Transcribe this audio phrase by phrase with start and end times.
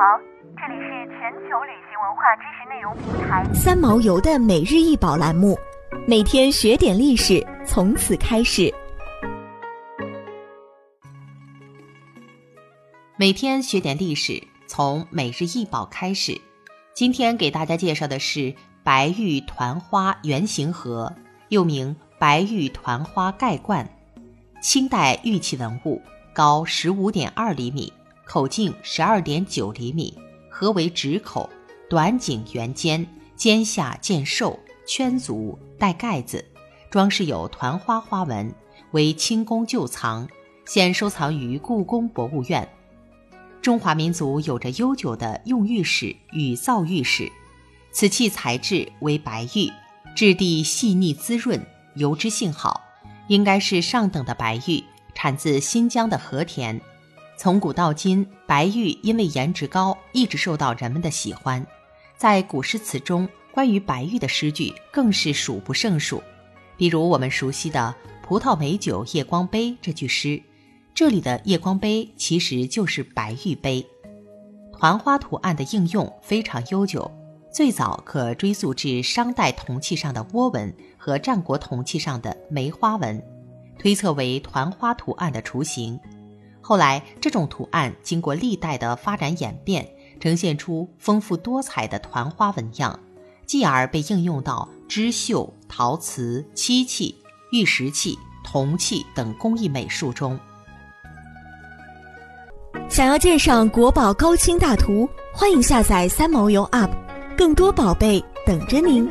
[0.00, 0.18] 好，
[0.56, 5.58] 这里是全球旅行文化知识内容平台三毛游的每日一宝栏目，
[6.08, 8.72] 每天学点历史，从此开始。
[13.18, 16.40] 每天学点历史，从每日一宝开始。
[16.94, 21.14] 今天给大家介绍的是白玉团花圆形盒，
[21.50, 23.86] 又名白玉团花盖罐，
[24.62, 26.00] 清代玉器文物，
[26.32, 27.92] 高十五点二厘米。
[28.30, 30.16] 口径十二点九厘米，
[30.48, 31.50] 合为直口，
[31.88, 34.56] 短颈圆肩、肩下见瘦，
[34.86, 36.44] 圈足，带盖子，
[36.92, 38.54] 装饰有团花花纹，
[38.92, 40.28] 为清宫旧藏，
[40.64, 42.68] 现收藏于故宫博物院。
[43.60, 47.28] 中华民族有着悠久的用玉史与造玉史，
[47.90, 49.72] 此器材质为白玉，
[50.14, 51.60] 质地细腻滋润，
[51.96, 52.80] 油脂性好，
[53.26, 54.84] 应该是上等的白玉，
[55.16, 56.80] 产自新疆的和田。
[57.42, 61.66] 从古到今，白玉因为颜值高，一直受到人们的喜欢。
[62.18, 66.22] 在古诗词中，关于白玉的诗句更是数不胜数。
[66.76, 70.42] 比如我们熟悉的“葡萄美酒夜光杯”这句诗，
[70.94, 73.86] 这里的夜光杯其实就是白玉杯。
[74.78, 77.10] 团花图案的应用非常悠久，
[77.50, 83.22] 最早可追溯至商代铜器上的涡纹和战国铜器上的梅花纹，
[83.78, 85.98] 推测为团花图案的雏形。
[86.70, 89.88] 后来，这种图案经过历代的发展演变，
[90.20, 92.96] 呈现出丰富多彩的团花纹样，
[93.44, 100.38] 继而被应用到织绣、陶瓷、漆器、玉石器、铜器等工艺美术中。
[102.88, 106.92] 想要鉴赏国宝高清大图，欢迎下载三毛游 App，
[107.36, 109.10] 更多宝贝等着您。